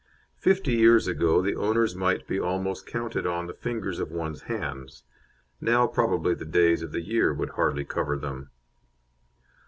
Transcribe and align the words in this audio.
Fifty 0.39 0.73
years 0.73 1.05
ago 1.05 1.43
the 1.43 1.55
owners 1.55 1.95
might 1.95 2.25
be 2.25 2.39
almost 2.39 2.87
counted 2.87 3.27
on 3.27 3.45
the 3.45 3.53
fingers 3.53 3.99
of 3.99 4.09
one's 4.09 4.41
hands; 4.49 5.03
now 5.61 5.85
probably 5.85 6.33
the 6.33 6.43
days 6.43 6.81
of 6.81 6.91
the 6.91 7.03
year 7.05 7.31
would 7.31 7.51
hardly 7.51 7.85
cover 7.85 8.17
them. 8.17 8.49